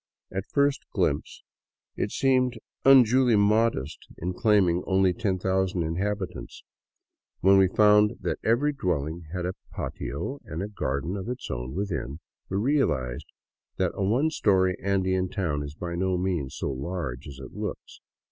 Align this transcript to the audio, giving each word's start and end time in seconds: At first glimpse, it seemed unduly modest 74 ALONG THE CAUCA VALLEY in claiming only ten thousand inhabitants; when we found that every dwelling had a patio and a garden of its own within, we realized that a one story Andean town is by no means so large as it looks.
At 0.31 0.49
first 0.51 0.81
glimpse, 0.93 1.43
it 1.95 2.09
seemed 2.09 2.57
unduly 2.83 3.35
modest 3.35 3.99
74 4.09 4.09
ALONG 4.09 4.09
THE 4.09 4.09
CAUCA 4.09 4.13
VALLEY 4.15 4.29
in 4.29 4.41
claiming 4.41 4.83
only 4.87 5.13
ten 5.13 5.37
thousand 5.37 5.83
inhabitants; 5.83 6.63
when 7.41 7.57
we 7.59 7.67
found 7.67 8.13
that 8.21 8.39
every 8.43 8.73
dwelling 8.73 9.25
had 9.31 9.45
a 9.45 9.53
patio 9.71 10.39
and 10.43 10.63
a 10.63 10.67
garden 10.69 11.15
of 11.15 11.29
its 11.29 11.51
own 11.51 11.75
within, 11.75 12.19
we 12.49 12.57
realized 12.57 13.27
that 13.77 13.91
a 13.93 14.03
one 14.03 14.31
story 14.31 14.75
Andean 14.81 15.29
town 15.29 15.61
is 15.61 15.75
by 15.75 15.93
no 15.93 16.17
means 16.17 16.55
so 16.55 16.71
large 16.71 17.27
as 17.27 17.37
it 17.37 17.53
looks. 17.53 17.99